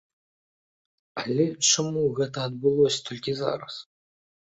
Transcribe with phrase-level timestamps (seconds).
[1.25, 3.73] Але чаму гэта адбылося толькі зараз?